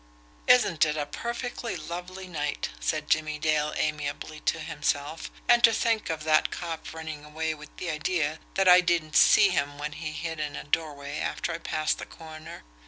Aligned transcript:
"Isn't 0.47 0.83
it 0.83 0.97
a 0.97 1.05
perfectly 1.05 1.75
lovely 1.75 2.27
night?" 2.27 2.69
said 2.79 3.07
Jimmie 3.07 3.37
Dale 3.37 3.71
amiably 3.77 4.39
to 4.47 4.57
himself. 4.59 5.29
"And 5.47 5.63
to 5.63 5.71
think 5.71 6.09
of 6.09 6.23
that 6.23 6.49
cop 6.49 6.91
running 6.91 7.23
away 7.23 7.53
with 7.53 7.69
the 7.77 7.91
idea 7.91 8.39
that 8.55 8.67
I 8.67 8.81
didn't 8.81 9.15
see 9.15 9.49
him 9.49 9.77
when 9.77 9.91
he 9.91 10.11
hid 10.11 10.39
in 10.39 10.55
a 10.55 10.63
doorway 10.63 11.19
after 11.19 11.51
I 11.53 11.59
passed 11.59 11.99
the 11.99 12.07
corner! 12.07 12.63